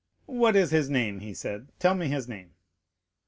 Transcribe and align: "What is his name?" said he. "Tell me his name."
"What 0.25 0.55
is 0.55 0.71
his 0.71 0.89
name?" 0.89 1.21
said 1.35 1.61
he. 1.61 1.67
"Tell 1.77 1.93
me 1.93 2.07
his 2.07 2.27
name." 2.27 2.55